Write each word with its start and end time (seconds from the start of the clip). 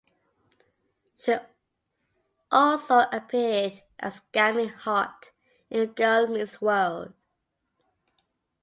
She 1.15 1.35
also 2.51 3.01
appeared 3.11 3.83
as 3.99 4.21
Gammy 4.31 4.65
Hart 4.65 5.31
in 5.69 5.93
"Girl 5.93 6.25
Meets 6.25 6.59
World". 6.59 7.13